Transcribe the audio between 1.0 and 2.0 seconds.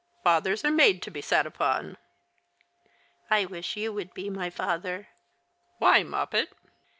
to be sat upon!"